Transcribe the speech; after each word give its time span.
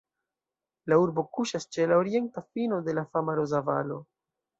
La 0.93 0.97
urbo 1.01 1.23
kuŝas 1.37 1.67
ĉe 1.77 1.85
la 1.91 1.99
orienta 2.03 2.43
fino 2.55 2.79
de 2.87 2.95
la 3.01 3.05
fama 3.11 3.37
Roza 3.41 3.63
Valo. 3.69 4.01